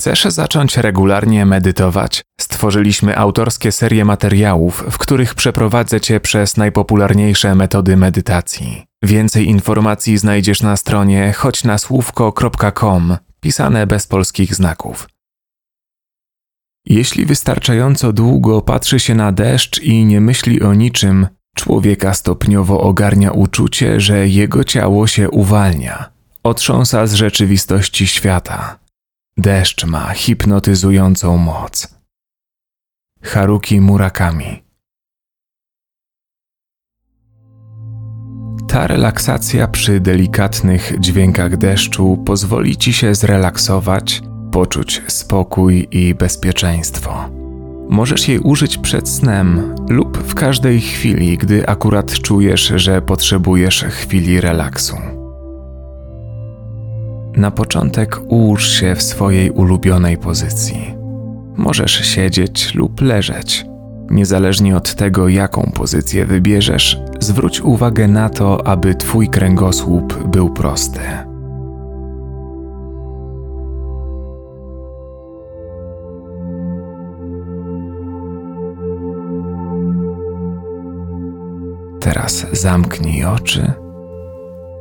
Chcesz 0.00 0.24
zacząć 0.24 0.76
regularnie 0.76 1.46
medytować? 1.46 2.22
Stworzyliśmy 2.40 3.18
autorskie 3.18 3.72
serie 3.72 4.04
materiałów, 4.04 4.84
w 4.90 4.98
których 4.98 5.34
przeprowadzę 5.34 6.00
Cię 6.00 6.20
przez 6.20 6.56
najpopularniejsze 6.56 7.54
metody 7.54 7.96
medytacji. 7.96 8.84
Więcej 9.02 9.48
informacji 9.48 10.18
znajdziesz 10.18 10.62
na 10.62 10.76
stronie 10.76 11.32
choćnasłówko.com, 11.32 13.16
pisane 13.40 13.86
bez 13.86 14.06
polskich 14.06 14.54
znaków. 14.54 15.08
Jeśli 16.86 17.26
wystarczająco 17.26 18.12
długo 18.12 18.60
patrzy 18.60 19.00
się 19.00 19.14
na 19.14 19.32
deszcz 19.32 19.82
i 19.82 20.04
nie 20.04 20.20
myśli 20.20 20.62
o 20.62 20.74
niczym, 20.74 21.26
człowieka 21.56 22.14
stopniowo 22.14 22.80
ogarnia 22.80 23.30
uczucie, 23.30 24.00
że 24.00 24.28
jego 24.28 24.64
ciało 24.64 25.06
się 25.06 25.30
uwalnia, 25.30 26.10
otrząsa 26.42 27.06
z 27.06 27.14
rzeczywistości 27.14 28.06
świata. 28.06 28.80
Deszcz 29.40 29.84
ma 29.84 30.12
hipnotyzującą 30.14 31.36
moc. 31.36 31.88
Haruki 33.22 33.80
Murakami 33.80 34.62
Ta 38.68 38.86
relaksacja 38.86 39.68
przy 39.68 40.00
delikatnych 40.00 40.92
dźwiękach 40.98 41.56
deszczu 41.56 42.22
pozwoli 42.26 42.76
ci 42.76 42.92
się 42.92 43.14
zrelaksować, 43.14 44.22
poczuć 44.52 45.02
spokój 45.08 45.88
i 45.90 46.14
bezpieczeństwo. 46.14 47.30
Możesz 47.88 48.28
jej 48.28 48.38
użyć 48.38 48.78
przed 48.78 49.08
snem 49.08 49.74
lub 49.88 50.18
w 50.18 50.34
każdej 50.34 50.80
chwili, 50.80 51.38
gdy 51.38 51.66
akurat 51.66 52.12
czujesz, 52.12 52.72
że 52.76 53.02
potrzebujesz 53.02 53.84
chwili 53.84 54.40
relaksu. 54.40 55.19
Na 57.40 57.50
początek 57.50 58.20
ułóż 58.28 58.68
się 58.68 58.94
w 58.94 59.02
swojej 59.02 59.50
ulubionej 59.50 60.18
pozycji. 60.18 60.94
Możesz 61.56 61.92
siedzieć 61.92 62.74
lub 62.74 63.00
leżeć. 63.00 63.66
Niezależnie 64.10 64.76
od 64.76 64.94
tego, 64.94 65.28
jaką 65.28 65.72
pozycję 65.74 66.26
wybierzesz, 66.26 67.00
zwróć 67.20 67.60
uwagę 67.60 68.08
na 68.08 68.28
to, 68.28 68.66
aby 68.66 68.94
Twój 68.94 69.28
kręgosłup 69.28 70.28
był 70.28 70.50
prosty. 70.50 71.00
Teraz 82.00 82.46
zamknij 82.52 83.24
oczy 83.24 83.72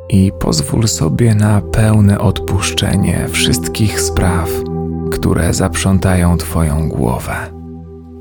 i 0.10 0.32
pozwól 0.40 0.88
sobie 0.88 1.36
na 1.36 1.62
pełne 1.62 2.20
odpuszczenie 2.20 3.28
wszystkich 3.32 4.02
spraw, 4.02 4.50
które 5.12 5.54
zaprzątają 5.54 6.38
Twoją 6.38 6.90
głowę. 6.90 7.52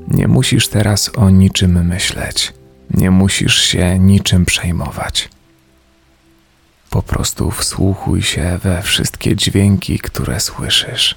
Nie 0.07 0.27
musisz 0.27 0.67
teraz 0.67 1.11
o 1.17 1.29
niczym 1.29 1.85
myśleć, 1.85 2.53
nie 2.93 3.11
musisz 3.11 3.61
się 3.61 3.99
niczym 3.99 4.45
przejmować. 4.45 5.29
Po 6.89 7.01
prostu 7.01 7.51
wsłuchuj 7.51 8.21
się 8.21 8.59
we 8.63 8.81
wszystkie 8.81 9.35
dźwięki, 9.35 9.99
które 9.99 10.39
słyszysz. 10.39 11.15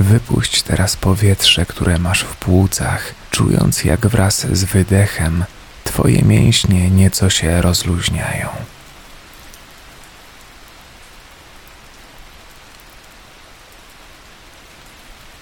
Wypuść 0.00 0.62
teraz 0.62 0.96
powietrze, 0.96 1.66
które 1.66 1.98
masz 1.98 2.20
w 2.20 2.36
płucach, 2.36 3.14
czując 3.30 3.84
jak 3.84 4.06
wraz 4.06 4.46
z 4.52 4.64
wydechem 4.64 5.44
Twoje 5.84 6.22
mięśnie 6.22 6.90
nieco 6.90 7.30
się 7.30 7.62
rozluźniają. 7.62 8.48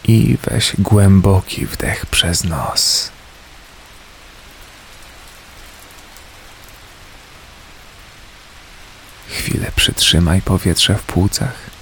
I 0.04 0.36
weź 0.44 0.76
głęboki 0.78 1.66
wdech 1.66 2.06
przez 2.06 2.44
nos. 2.44 3.10
Chwilę 9.28 9.66
przytrzymaj 9.76 10.42
powietrze 10.42 10.94
w 10.94 11.02
płucach 11.02 11.77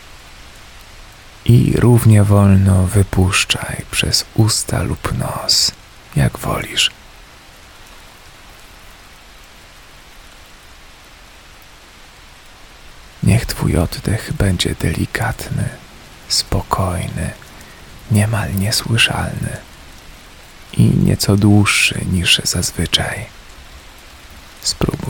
i 1.49 1.73
równie 1.77 2.25
wolno 2.25 2.87
wypuszczaj 2.87 3.85
przez 3.91 4.25
usta 4.35 4.83
lub 4.83 5.19
nos, 5.19 5.73
jak 6.17 6.39
wolisz. 6.39 6.91
Niech 13.23 13.47
Twój 13.47 13.77
oddech 13.77 14.33
będzie 14.33 14.75
delikatny, 14.75 15.69
spokojny, 16.29 17.31
niemal 18.11 18.55
niesłyszalny 18.55 19.57
i 20.73 20.83
nieco 20.83 21.37
dłuższy 21.37 22.01
niż 22.13 22.41
zazwyczaj. 22.45 23.27
Spróbuj. 24.63 25.06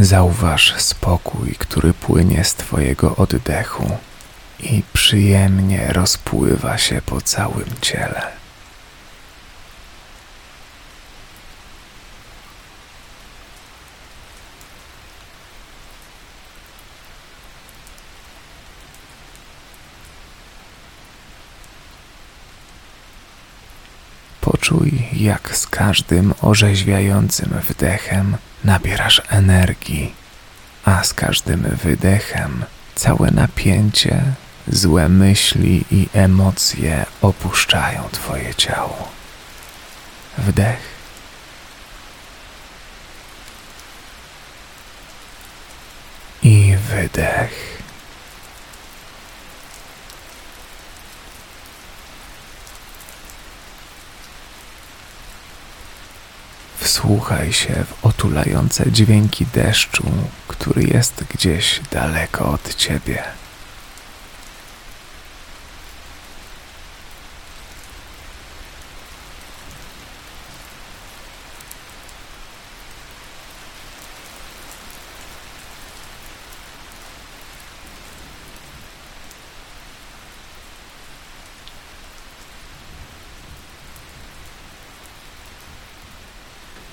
Zauważ 0.00 0.74
spokój, 0.78 1.54
który 1.58 1.92
płynie 1.92 2.44
z 2.44 2.54
Twojego 2.54 3.16
oddechu 3.16 3.96
i 4.60 4.82
przyjemnie 4.92 5.92
rozpływa 5.92 6.78
się 6.78 7.02
po 7.06 7.20
całym 7.20 7.68
ciele. 7.80 8.39
Poczuj, 24.60 25.08
jak 25.12 25.56
z 25.56 25.66
każdym 25.66 26.34
orzeźwiającym 26.42 27.60
wdechem 27.68 28.36
nabierasz 28.64 29.22
energii, 29.28 30.14
a 30.84 31.04
z 31.04 31.14
każdym 31.14 31.62
wydechem 31.84 32.64
całe 32.94 33.30
napięcie, 33.30 34.22
złe 34.68 35.08
myśli 35.08 35.84
i 35.90 36.08
emocje 36.12 37.06
opuszczają 37.22 38.02
Twoje 38.12 38.54
ciało. 38.54 39.08
Wdech. 40.38 40.80
I 46.42 46.74
wydech. 46.90 47.80
Wsłuchaj 56.80 57.52
się 57.52 57.84
w 57.84 58.04
otulające 58.06 58.92
dźwięki 58.92 59.46
deszczu, 59.46 60.04
który 60.48 60.82
jest 60.82 61.24
gdzieś 61.34 61.80
daleko 61.92 62.50
od 62.52 62.74
ciebie. 62.74 63.22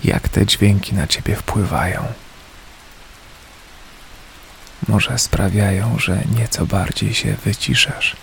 Jak 0.04 0.30
te 0.30 0.46
dźwięki 0.46 0.96
na 0.96 1.08
ciebie 1.08 1.36
wpływają. 1.36 2.06
Może 4.88 5.20
sprawiają, 5.20 6.00
że 6.00 6.24
nieco 6.40 6.66
bardziej 6.66 7.14
się 7.14 7.36
wyciszasz. 7.46 8.16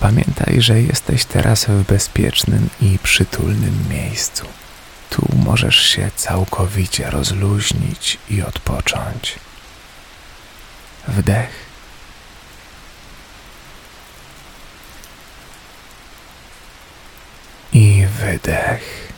Pamiętaj, 0.00 0.62
że 0.62 0.82
jesteś 0.82 1.24
teraz 1.24 1.64
w 1.64 1.82
bezpiecznym 1.82 2.68
i 2.80 2.98
przytulnym 2.98 3.88
miejscu. 3.90 4.46
Tu 5.10 5.28
możesz 5.44 5.82
się 5.82 6.10
całkowicie 6.16 7.10
rozluźnić 7.10 8.18
i 8.30 8.42
odpocząć. 8.42 9.38
Wdech. 11.08 11.50
I 17.72 18.06
wydech. 18.20 19.12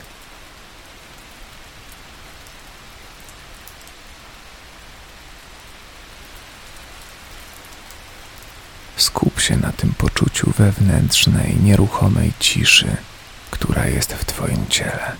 Skup 9.02 9.40
się 9.40 9.56
na 9.56 9.72
tym 9.72 9.94
poczuciu 9.94 10.50
wewnętrznej, 10.58 11.56
nieruchomej 11.62 12.32
ciszy, 12.40 12.96
która 13.50 13.86
jest 13.86 14.12
w 14.12 14.24
Twoim 14.24 14.66
ciele. 14.68 15.12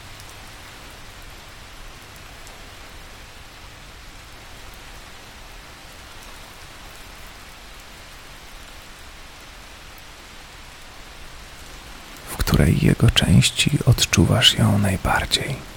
W 12.29 12.37
której 12.37 12.79
jego 12.83 13.11
części 13.11 13.79
odczuwasz 13.87 14.59
ją 14.59 14.79
najbardziej. 14.79 15.72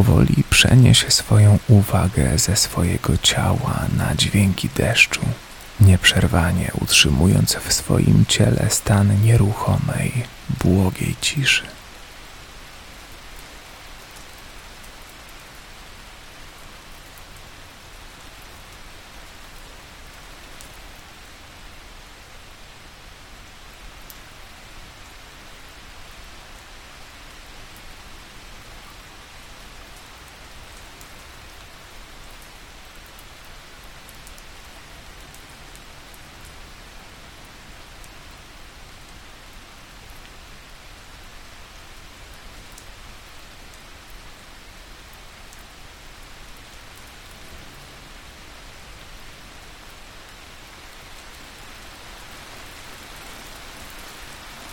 Powoli 0.00 0.44
przenieś 0.50 1.06
swoją 1.08 1.58
uwagę 1.68 2.38
ze 2.38 2.56
swojego 2.56 3.16
ciała 3.16 3.86
na 3.96 4.14
dźwięki 4.14 4.68
deszczu, 4.76 5.20
nieprzerwanie 5.80 6.70
utrzymując 6.80 7.54
w 7.54 7.72
swoim 7.72 8.24
ciele 8.28 8.66
stan 8.70 9.22
nieruchomej, 9.22 10.12
błogiej 10.64 11.16
ciszy. 11.20 11.62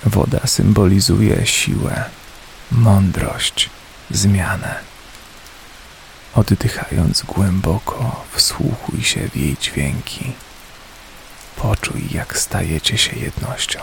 Woda 0.05 0.47
symbolizuje 0.47 1.45
siłę, 1.45 2.03
mądrość, 2.71 3.69
zmianę. 4.11 4.75
Oddychając 6.35 7.23
głęboko, 7.23 8.25
wsłuchuj 8.31 9.03
się 9.03 9.29
w 9.29 9.35
jej 9.35 9.57
dźwięki. 9.61 10.31
Poczuj, 11.55 12.07
jak 12.11 12.37
stajecie 12.37 12.97
się 12.97 13.19
jednością. 13.19 13.79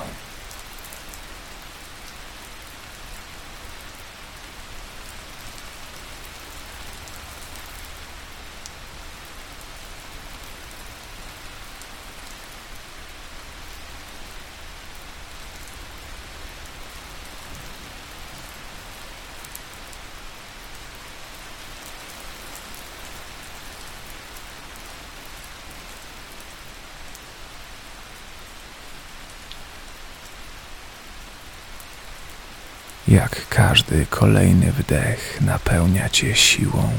Jak 33.08 33.48
każdy 33.48 34.06
kolejny 34.10 34.72
wdech 34.72 35.40
napełnia 35.40 36.08
cię 36.08 36.34
siłą, 36.34 36.92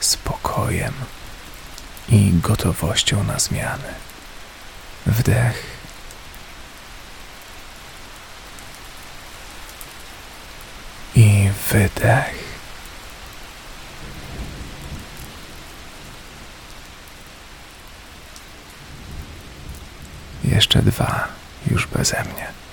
spokojem 0.00 0.92
i 2.08 2.30
gotowością 2.42 3.24
na 3.24 3.38
zmiany. 3.38 3.94
Wdech. 5.06 5.78
I 11.14 11.50
wydech. 11.70 12.48
Jeszcze 20.44 20.82
dwa, 20.82 21.28
już 21.70 21.86
beze 21.86 22.24
mnie. 22.24 22.67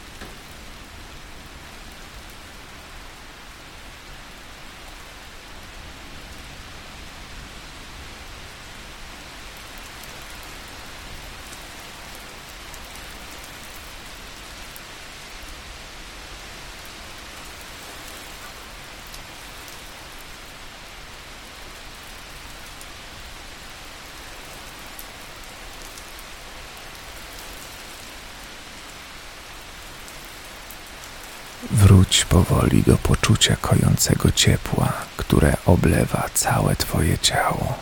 Wróć 32.05 32.25
powoli 32.25 32.83
do 32.83 32.97
poczucia 32.97 33.55
kojącego 33.55 34.31
ciepła, 34.31 34.93
które 35.17 35.57
oblewa 35.65 36.29
całe 36.33 36.75
Twoje 36.75 37.17
ciało. 37.17 37.73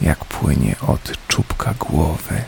Jak 0.00 0.24
płynie 0.24 0.76
od 0.80 1.12
czubka 1.28 1.74
głowy. 1.74 2.44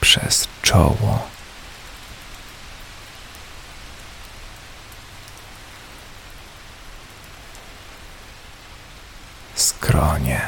Przez 0.00 0.48
czoło. 0.62 1.39
Skronie. 9.80 10.40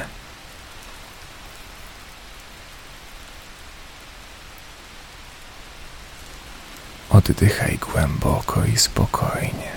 Oddychaj 7.11 7.79
głęboko 7.79 8.65
i 8.65 8.77
spokojnie. 8.77 9.73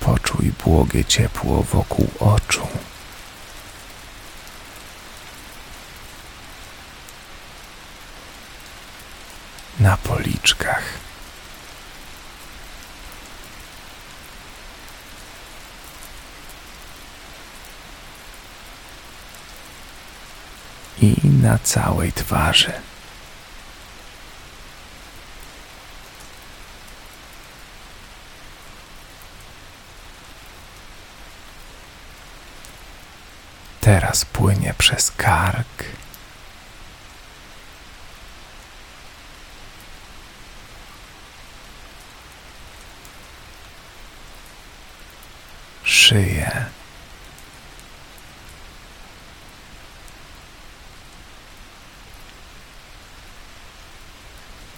Poczuj 0.00 0.52
błogie 0.64 1.04
ciepło 1.04 1.62
wokół 1.62 2.08
oczu. 2.20 2.68
Na 9.80 9.96
policzkach. 9.96 10.84
I 21.02 21.16
na 21.42 21.58
całej 21.58 22.12
twarzy. 22.12 22.72
teraz 33.84 34.24
płynie 34.24 34.74
przez 34.78 35.10
kark. 35.10 35.84
Szyję. 45.84 46.64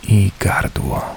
I 0.08 0.25
gardło. 0.40 1.16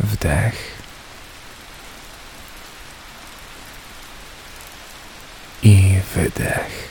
wdech 0.00 0.78
i 5.62 6.00
wydech. 6.14 6.88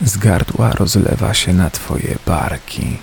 Z 0.00 0.16
gardła 0.16 0.70
rozlewa 0.70 1.34
się 1.34 1.52
na 1.52 1.70
Twoje 1.70 2.16
barki. 2.26 2.98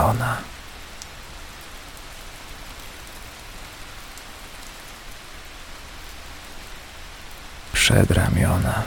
Ramiona. 0.00 0.36
przedramiona. 7.72 8.82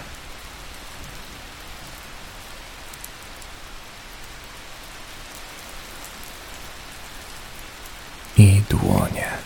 I 8.38 8.62
dłonie. 8.70 9.43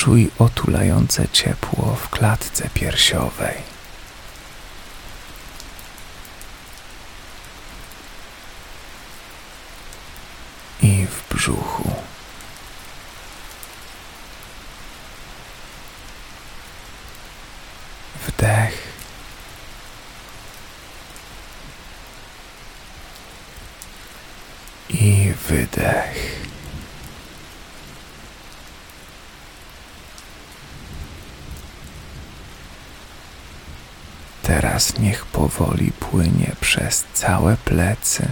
Poczuj 0.00 0.30
otulające 0.38 1.28
ciepło 1.28 1.96
w 2.02 2.08
klatce 2.08 2.70
piersiowej. 2.74 3.54
brzuchu. 11.30 11.90
Wdech. 18.26 18.78
I 24.88 25.32
wydech. 25.48 26.49
Teraz 34.50 34.98
niech 34.98 35.26
powoli 35.26 35.92
płynie 35.92 36.52
przez 36.60 37.04
całe 37.14 37.56
plecy. 37.56 38.28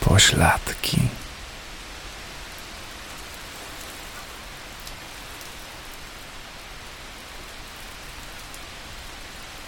pośladki. 0.00 1.00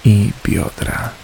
I 0.04 0.32
biodra. 0.44 1.19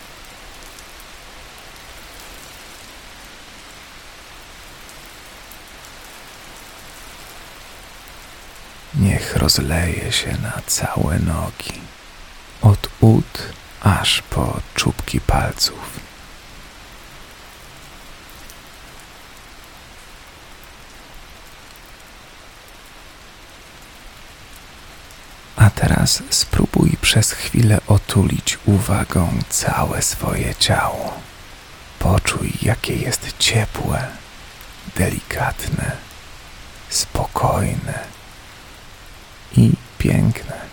Niech 8.96 9.36
rozleje 9.36 10.12
się 10.12 10.32
na 10.42 10.62
całe 10.66 11.18
nogi, 11.18 11.80
od 12.62 12.88
ud 13.00 13.42
aż 13.80 14.22
po 14.22 14.60
czubki 14.74 15.20
palców. 15.20 16.00
A 25.56 25.70
teraz 25.70 26.22
spróbuj 26.30 26.96
przez 27.00 27.32
chwilę 27.32 27.78
otulić 27.86 28.58
uwagą 28.66 29.38
całe 29.48 30.02
swoje 30.02 30.54
ciało. 30.54 31.14
Poczuj, 31.98 32.52
jakie 32.62 32.94
jest 32.94 33.34
ciepłe, 33.38 34.06
delikatne, 34.96 35.96
spokojne 36.88 38.15
i 39.56 39.72
piękne. 39.98 40.65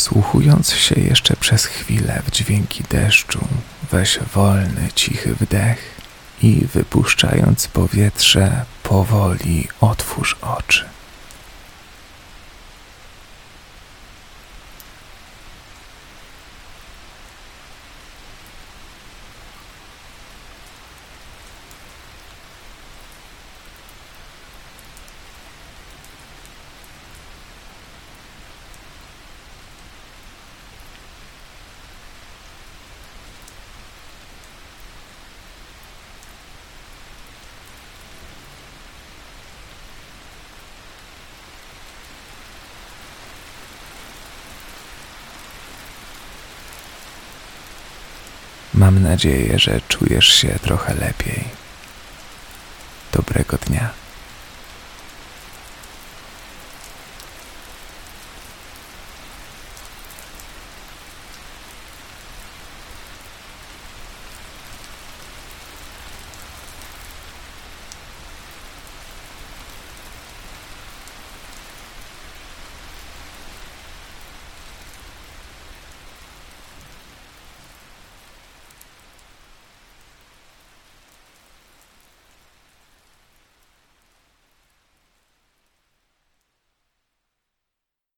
Wsłuchując 0.00 0.72
się 0.72 1.00
jeszcze 1.00 1.36
przez 1.36 1.64
chwilę 1.64 2.22
w 2.26 2.30
dźwięki 2.30 2.84
deszczu, 2.90 3.48
weź 3.90 4.18
wolny, 4.34 4.88
cichy 4.94 5.34
wdech 5.34 6.00
i 6.42 6.66
wypuszczając 6.74 7.68
powietrze, 7.68 8.64
powoli 8.82 9.68
otwórz 9.80 10.36
oczy. 10.42 10.84
Mam 48.80 49.02
nadzieję, 49.02 49.58
że 49.58 49.80
czujesz 49.88 50.26
się 50.26 50.48
trochę 50.48 50.94
lepiej. 50.94 51.44
Dobrego 53.12 53.56
dnia. 53.56 53.90